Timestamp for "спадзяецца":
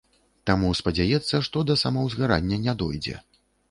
0.79-1.43